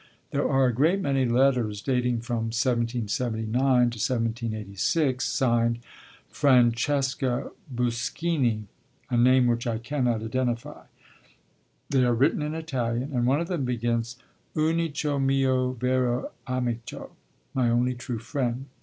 There 0.31 0.49
are 0.49 0.65
a 0.65 0.73
great 0.73 0.99
many 0.99 1.25
letters, 1.25 1.79
dating 1.79 2.21
from 2.21 2.45
1779 2.49 3.51
to 3.55 3.73
1786, 3.99 5.23
signed 5.29 5.77
'Francesca 6.27 7.51
Buschini,' 7.71 8.65
a 9.11 9.17
name 9.17 9.45
which 9.45 9.67
I 9.67 9.77
cannot 9.77 10.23
identify; 10.23 10.85
they 11.91 12.03
are 12.03 12.15
written 12.15 12.41
in 12.41 12.55
Italian, 12.55 13.13
and 13.13 13.27
one 13.27 13.41
of 13.41 13.47
them 13.47 13.63
begins: 13.63 14.17
Unico 14.55 15.23
Mio 15.23 15.73
vero 15.73 16.31
Amico 16.47 17.11
('my 17.53 17.69
only 17.69 17.93
true 17.93 18.17
friend'). 18.17 18.65